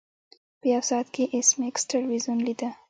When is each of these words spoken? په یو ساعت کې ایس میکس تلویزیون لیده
په 0.59 0.65
یو 0.73 0.81
ساعت 0.89 1.07
کې 1.15 1.23
ایس 1.35 1.49
میکس 1.59 1.81
تلویزیون 1.91 2.37
لیده 2.47 2.69